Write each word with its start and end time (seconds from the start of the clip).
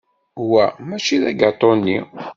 Wa 0.51 0.63
mačči 0.87 1.15
d 1.21 1.23
agatu-nni. 1.29 1.99